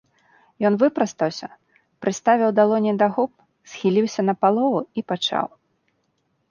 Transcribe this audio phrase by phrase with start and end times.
[0.69, 1.49] Ён выпрастаўся,
[2.05, 3.31] прыставіў далоні да губ,
[3.75, 5.47] схіліўся напалову і пачаў.